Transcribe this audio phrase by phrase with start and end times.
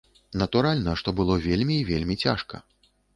[0.41, 2.63] Натуральна, што было вельмі і вельмі цяжка.